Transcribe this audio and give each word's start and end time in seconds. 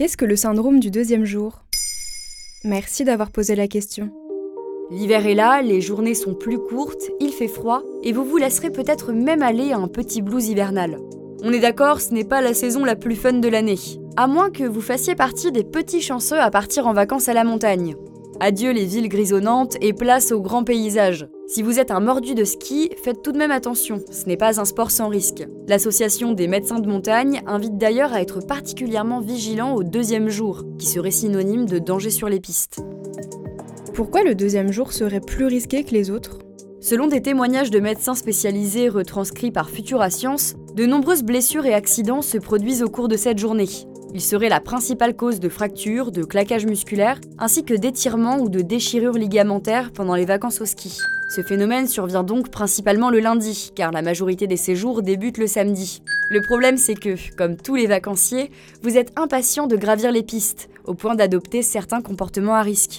Qu'est-ce 0.00 0.16
que 0.16 0.24
le 0.24 0.34
syndrome 0.34 0.80
du 0.80 0.90
deuxième 0.90 1.26
jour? 1.26 1.60
Merci 2.64 3.04
d'avoir 3.04 3.30
posé 3.30 3.54
la 3.54 3.68
question. 3.68 4.10
L'hiver 4.90 5.26
est 5.26 5.34
là, 5.34 5.60
les 5.60 5.82
journées 5.82 6.14
sont 6.14 6.32
plus 6.32 6.58
courtes, 6.58 7.10
il 7.20 7.32
fait 7.32 7.48
froid, 7.48 7.82
et 8.02 8.14
vous 8.14 8.24
vous 8.24 8.38
laisserez 8.38 8.70
peut-être 8.70 9.12
même 9.12 9.42
aller 9.42 9.72
à 9.72 9.76
un 9.76 9.88
petit 9.88 10.22
blues 10.22 10.48
hivernal. 10.48 10.96
On 11.42 11.52
est 11.52 11.60
d'accord, 11.60 12.00
ce 12.00 12.14
n'est 12.14 12.24
pas 12.24 12.40
la 12.40 12.54
saison 12.54 12.82
la 12.82 12.96
plus 12.96 13.14
fun 13.14 13.34
de 13.34 13.48
l'année. 13.48 13.76
À 14.16 14.26
moins 14.26 14.50
que 14.50 14.64
vous 14.64 14.80
fassiez 14.80 15.14
partie 15.14 15.52
des 15.52 15.64
petits 15.64 16.00
chanceux 16.00 16.40
à 16.40 16.50
partir 16.50 16.86
en 16.86 16.94
vacances 16.94 17.28
à 17.28 17.34
la 17.34 17.44
montagne. 17.44 17.94
Adieu 18.42 18.72
les 18.72 18.86
villes 18.86 19.10
grisonnantes 19.10 19.76
et 19.82 19.92
place 19.92 20.32
aux 20.32 20.40
grands 20.40 20.64
paysages. 20.64 21.28
Si 21.46 21.60
vous 21.60 21.78
êtes 21.78 21.90
un 21.90 22.00
mordu 22.00 22.34
de 22.34 22.44
ski, 22.44 22.88
faites 23.04 23.20
tout 23.20 23.32
de 23.32 23.36
même 23.36 23.50
attention, 23.50 24.00
ce 24.10 24.24
n'est 24.24 24.38
pas 24.38 24.58
un 24.58 24.64
sport 24.64 24.90
sans 24.90 25.08
risque. 25.08 25.46
L'association 25.68 26.32
des 26.32 26.48
médecins 26.48 26.78
de 26.78 26.88
montagne 26.88 27.42
invite 27.46 27.76
d'ailleurs 27.76 28.14
à 28.14 28.22
être 28.22 28.40
particulièrement 28.40 29.20
vigilant 29.20 29.74
au 29.74 29.82
deuxième 29.82 30.30
jour, 30.30 30.64
qui 30.78 30.86
serait 30.86 31.10
synonyme 31.10 31.66
de 31.66 31.78
danger 31.78 32.08
sur 32.08 32.30
les 32.30 32.40
pistes. 32.40 32.80
Pourquoi 33.92 34.22
le 34.22 34.34
deuxième 34.34 34.72
jour 34.72 34.94
serait 34.94 35.20
plus 35.20 35.44
risqué 35.44 35.84
que 35.84 35.92
les 35.92 36.10
autres? 36.10 36.38
Selon 36.80 37.08
des 37.08 37.20
témoignages 37.20 37.70
de 37.70 37.78
médecins 37.78 38.14
spécialisés 38.14 38.88
retranscrits 38.88 39.52
par 39.52 39.68
Futura 39.68 40.08
Science, 40.08 40.54
de 40.74 40.86
nombreuses 40.86 41.24
blessures 41.24 41.66
et 41.66 41.74
accidents 41.74 42.22
se 42.22 42.38
produisent 42.38 42.82
au 42.82 42.88
cours 42.88 43.08
de 43.08 43.18
cette 43.18 43.36
journée. 43.36 43.68
Il 44.12 44.20
serait 44.20 44.48
la 44.48 44.60
principale 44.60 45.14
cause 45.14 45.38
de 45.38 45.48
fractures, 45.48 46.10
de 46.10 46.24
claquages 46.24 46.66
musculaires, 46.66 47.20
ainsi 47.38 47.64
que 47.64 47.74
d'étirements 47.74 48.38
ou 48.38 48.48
de 48.48 48.60
déchirures 48.60 49.14
ligamentaires 49.14 49.92
pendant 49.92 50.16
les 50.16 50.24
vacances 50.24 50.60
au 50.60 50.66
ski. 50.66 50.98
Ce 51.34 51.42
phénomène 51.42 51.86
survient 51.86 52.24
donc 52.24 52.50
principalement 52.50 53.08
le 53.08 53.20
lundi, 53.20 53.70
car 53.76 53.92
la 53.92 54.02
majorité 54.02 54.48
des 54.48 54.56
séjours 54.56 55.02
débutent 55.02 55.38
le 55.38 55.46
samedi. 55.46 56.02
Le 56.30 56.40
problème 56.40 56.76
c'est 56.76 56.96
que, 56.96 57.14
comme 57.36 57.56
tous 57.56 57.76
les 57.76 57.86
vacanciers, 57.86 58.50
vous 58.82 58.96
êtes 58.96 59.12
impatient 59.16 59.68
de 59.68 59.76
gravir 59.76 60.10
les 60.10 60.24
pistes, 60.24 60.68
au 60.86 60.94
point 60.94 61.14
d'adopter 61.14 61.62
certains 61.62 62.02
comportements 62.02 62.56
à 62.56 62.62
risque. 62.62 62.98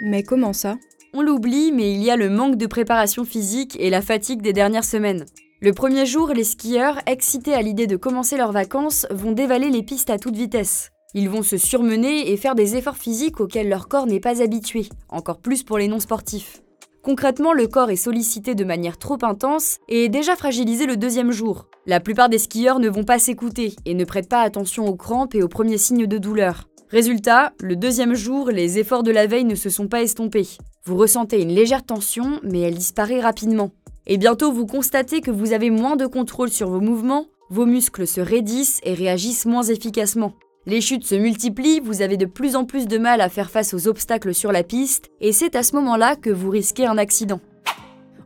Mais 0.00 0.22
comment 0.22 0.54
ça? 0.54 0.78
On 1.12 1.20
l'oublie, 1.20 1.70
mais 1.70 1.92
il 1.92 2.02
y 2.02 2.10
a 2.10 2.16
le 2.16 2.30
manque 2.30 2.56
de 2.56 2.66
préparation 2.66 3.26
physique 3.26 3.76
et 3.78 3.90
la 3.90 4.00
fatigue 4.00 4.40
des 4.40 4.54
dernières 4.54 4.84
semaines. 4.84 5.26
Le 5.62 5.72
premier 5.72 6.04
jour, 6.04 6.28
les 6.34 6.44
skieurs, 6.44 7.00
excités 7.06 7.54
à 7.54 7.62
l'idée 7.62 7.86
de 7.86 7.96
commencer 7.96 8.36
leurs 8.36 8.52
vacances, 8.52 9.06
vont 9.08 9.32
dévaler 9.32 9.70
les 9.70 9.82
pistes 9.82 10.10
à 10.10 10.18
toute 10.18 10.36
vitesse. 10.36 10.90
Ils 11.14 11.30
vont 11.30 11.42
se 11.42 11.56
surmener 11.56 12.30
et 12.30 12.36
faire 12.36 12.54
des 12.54 12.76
efforts 12.76 12.98
physiques 12.98 13.40
auxquels 13.40 13.70
leur 13.70 13.88
corps 13.88 14.06
n'est 14.06 14.20
pas 14.20 14.42
habitué, 14.42 14.86
encore 15.08 15.38
plus 15.38 15.62
pour 15.62 15.78
les 15.78 15.88
non-sportifs. 15.88 16.60
Concrètement, 17.02 17.54
le 17.54 17.68
corps 17.68 17.88
est 17.88 17.96
sollicité 17.96 18.54
de 18.54 18.64
manière 18.64 18.98
trop 18.98 19.16
intense 19.22 19.78
et 19.88 20.04
est 20.04 20.08
déjà 20.10 20.36
fragilisé 20.36 20.84
le 20.84 20.98
deuxième 20.98 21.32
jour. 21.32 21.68
La 21.86 22.00
plupart 22.00 22.28
des 22.28 22.38
skieurs 22.38 22.78
ne 22.78 22.90
vont 22.90 23.04
pas 23.04 23.18
s'écouter 23.18 23.76
et 23.86 23.94
ne 23.94 24.04
prêtent 24.04 24.28
pas 24.28 24.42
attention 24.42 24.86
aux 24.86 24.96
crampes 24.96 25.34
et 25.34 25.42
aux 25.42 25.48
premiers 25.48 25.78
signes 25.78 26.06
de 26.06 26.18
douleur. 26.18 26.68
Résultat, 26.90 27.54
le 27.62 27.76
deuxième 27.76 28.14
jour, 28.14 28.50
les 28.50 28.78
efforts 28.78 29.02
de 29.02 29.10
la 29.10 29.26
veille 29.26 29.44
ne 29.44 29.54
se 29.54 29.70
sont 29.70 29.88
pas 29.88 30.02
estompés. 30.02 30.58
Vous 30.84 30.96
ressentez 30.96 31.40
une 31.40 31.54
légère 31.54 31.86
tension, 31.86 32.40
mais 32.42 32.60
elle 32.60 32.74
disparaît 32.74 33.20
rapidement. 33.20 33.70
Et 34.06 34.18
bientôt, 34.18 34.52
vous 34.52 34.66
constatez 34.66 35.20
que 35.20 35.30
vous 35.30 35.52
avez 35.52 35.70
moins 35.70 35.96
de 35.96 36.06
contrôle 36.06 36.50
sur 36.50 36.68
vos 36.70 36.80
mouvements, 36.80 37.26
vos 37.50 37.66
muscles 37.66 38.06
se 38.06 38.20
raidissent 38.20 38.80
et 38.84 38.94
réagissent 38.94 39.46
moins 39.46 39.64
efficacement. 39.64 40.34
Les 40.66 40.80
chutes 40.80 41.06
se 41.06 41.14
multiplient, 41.14 41.80
vous 41.80 42.02
avez 42.02 42.16
de 42.16 42.26
plus 42.26 42.56
en 42.56 42.64
plus 42.64 42.86
de 42.86 42.98
mal 42.98 43.20
à 43.20 43.28
faire 43.28 43.50
face 43.50 43.74
aux 43.74 43.88
obstacles 43.88 44.34
sur 44.34 44.52
la 44.52 44.62
piste, 44.62 45.10
et 45.20 45.32
c'est 45.32 45.56
à 45.56 45.62
ce 45.62 45.76
moment-là 45.76 46.16
que 46.16 46.30
vous 46.30 46.50
risquez 46.50 46.86
un 46.86 46.98
accident. 46.98 47.40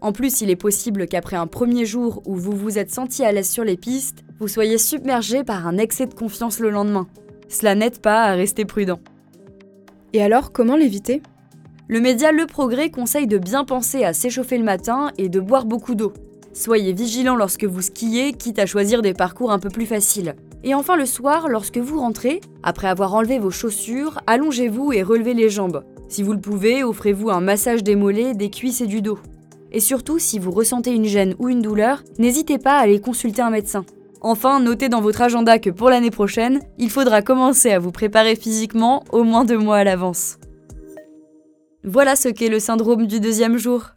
En 0.03 0.13
plus, 0.13 0.41
il 0.41 0.49
est 0.49 0.57
possible 0.57 1.07
qu'après 1.07 1.37
un 1.37 1.47
premier 1.47 1.85
jour 1.85 2.23
où 2.25 2.37
vous 2.37 2.57
vous 2.57 2.79
êtes 2.79 2.91
senti 2.91 3.25
à 3.25 3.33
l'aise 3.33 3.51
sur 3.51 3.65
les 3.65 3.77
pistes, 3.77 4.25
vous 4.39 4.49
soyez 4.49 4.79
submergé 4.79 5.45
par 5.45 5.67
un 5.67 5.77
excès 5.77 6.07
de 6.07 6.15
confiance 6.15 6.61
le 6.61 6.71
lendemain. 6.71 7.07
Cela 7.49 7.75
n'aide 7.75 8.01
pas 8.01 8.25
à 8.25 8.33
rester 8.33 8.65
prudent. 8.65 9.01
Et 10.15 10.23
alors, 10.23 10.53
comment 10.53 10.77
l'éviter? 10.77 11.21
Le 11.91 11.99
média 11.99 12.31
Le 12.31 12.47
Progrès 12.47 12.89
conseille 12.91 13.27
de 13.27 13.37
bien 13.37 13.65
penser 13.65 14.05
à 14.05 14.13
s'échauffer 14.13 14.57
le 14.57 14.63
matin 14.63 15.11
et 15.19 15.29
de 15.29 15.41
boire 15.41 15.65
beaucoup 15.65 15.97
d'eau. 15.97 16.13
Soyez 16.53 16.93
vigilant 16.93 17.35
lorsque 17.35 17.65
vous 17.65 17.83
skiez, 17.83 18.33
quitte 18.33 18.61
à 18.61 18.67
choisir 18.67 19.03
des 19.03 19.13
parcours 19.13 19.51
un 19.51 19.59
peu 19.59 19.71
plus 19.71 19.87
faciles. 19.87 20.37
Et 20.63 20.73
enfin 20.73 20.95
le 20.95 21.05
soir, 21.05 21.49
lorsque 21.49 21.79
vous 21.79 21.99
rentrez, 21.99 22.43
après 22.63 22.87
avoir 22.87 23.17
enlevé 23.17 23.41
vos 23.41 23.51
chaussures, 23.51 24.21
allongez-vous 24.29 24.93
et 24.93 25.03
relevez 25.03 25.35
les 25.35 25.51
jambes. 25.51 25.83
Si 26.07 26.23
vous 26.23 26.33
le 26.33 26.39
pouvez, 26.39 26.85
offrez-vous 26.85 27.29
un 27.29 27.41
massage 27.41 27.83
des 27.83 27.97
mollets, 27.97 28.35
des 28.35 28.51
cuisses 28.51 28.83
et 28.83 28.87
du 28.87 29.03
dos. 29.03 29.19
Et 29.73 29.81
surtout, 29.81 30.21
si 30.21 30.39
vous 30.39 30.53
ressentez 30.53 30.95
une 30.95 31.07
gêne 31.07 31.35
ou 31.41 31.49
une 31.49 31.61
douleur, 31.61 32.05
n'hésitez 32.21 32.59
pas 32.59 32.79
à 32.79 32.83
aller 32.83 33.01
consulter 33.01 33.43
un 33.43 33.51
médecin. 33.51 33.85
Enfin, 34.21 34.61
notez 34.61 34.89
dans 34.89 35.01
votre 35.01 35.23
agenda 35.23 35.59
que 35.59 35.71
pour 35.71 35.91
l'année 35.91 36.13
prochaine, 36.13 36.61
il 36.79 36.89
faudra 36.89 37.21
commencer 37.21 37.73
à 37.73 37.81
vous 37.81 37.91
préparer 37.91 38.37
physiquement 38.37 39.03
au 39.11 39.25
moins 39.25 39.45
deux 39.45 39.59
mois 39.59 39.79
à 39.79 39.85
l'avance. 39.85 40.40
Voilà 41.83 42.15
ce 42.15 42.29
qu'est 42.29 42.51
le 42.51 42.61
syndrome 42.61 43.07
du 43.07 43.21
deuxième 43.21 43.57
jour. 43.57 43.93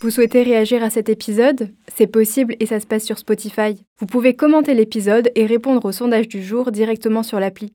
Vous 0.00 0.10
souhaitez 0.10 0.42
réagir 0.42 0.82
à 0.82 0.90
cet 0.90 1.08
épisode? 1.08 1.72
C'est 1.94 2.08
possible 2.08 2.56
et 2.58 2.66
ça 2.66 2.80
se 2.80 2.86
passe 2.86 3.04
sur 3.04 3.16
Spotify. 3.16 3.86
Vous 4.00 4.06
pouvez 4.06 4.34
commenter 4.34 4.74
l'épisode 4.74 5.30
et 5.36 5.46
répondre 5.46 5.84
au 5.84 5.92
sondage 5.92 6.26
du 6.26 6.42
jour 6.42 6.72
directement 6.72 7.22
sur 7.22 7.38
l'appli. 7.38 7.72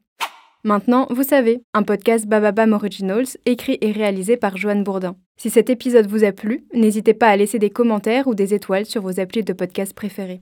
Maintenant, 0.66 1.08
vous 1.12 1.24
savez, 1.24 1.64
un 1.74 1.84
podcast 1.84 2.28
Bababam 2.28 2.74
Originals 2.74 3.38
écrit 3.46 3.78
et 3.80 3.94
réalisé 3.94 4.36
par 4.36 4.58
Joanne 4.58 4.84
Bourdin. 4.84 5.16
Si 5.38 5.50
cet 5.50 5.70
épisode 5.70 6.08
vous 6.08 6.26
a 6.26 6.34
plu, 6.34 6.66
n'hésitez 6.74 7.14
pas 7.14 7.28
à 7.28 7.38
laisser 7.38 7.58
des 7.58 7.70
commentaires 7.70 8.28
ou 8.28 8.36
des 8.36 8.54
étoiles 8.54 8.86
sur 8.86 9.02
vos 9.02 9.22
applis 9.22 9.44
de 9.44 9.54
podcast 9.54 9.94
préférés. 9.94 10.42